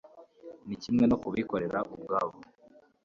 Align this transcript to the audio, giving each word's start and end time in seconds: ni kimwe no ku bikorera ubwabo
ni 0.67 0.75
kimwe 0.81 1.03
no 1.07 1.15
ku 1.21 1.27
bikorera 1.35 1.77
ubwabo 1.93 2.37